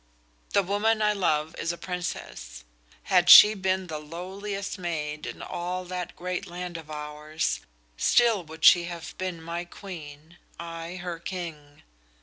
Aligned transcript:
The 0.53 0.63
woman 0.63 0.99
I 1.03 1.13
love 1.13 1.55
is 1.59 1.71
a 1.71 1.77
Princess. 1.77 2.63
Had 3.03 3.29
she 3.29 3.53
been 3.53 3.85
the 3.85 3.99
lowliest 3.99 4.79
maid 4.79 5.27
in 5.27 5.43
all 5.43 5.85
that 5.85 6.15
great 6.15 6.47
land 6.47 6.75
of 6.75 6.89
ours, 6.89 7.59
still 7.97 8.43
would 8.45 8.65
she 8.65 8.85
have 8.85 9.15
been 9.19 9.39
my 9.39 9.63
queen, 9.63 10.39
I 10.59 10.95
her 10.95 11.19
king. 11.19 11.83